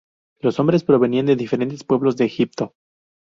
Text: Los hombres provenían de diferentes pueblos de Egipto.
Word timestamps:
Los 0.39 0.59
hombres 0.59 0.83
provenían 0.83 1.27
de 1.27 1.35
diferentes 1.35 1.83
pueblos 1.83 2.17
de 2.17 2.25
Egipto. 2.25 2.73